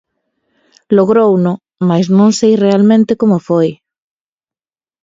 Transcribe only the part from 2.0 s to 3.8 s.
non sei realmente como foi.